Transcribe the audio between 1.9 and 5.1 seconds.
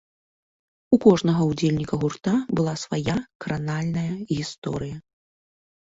гурта была свая кранальная гісторыя.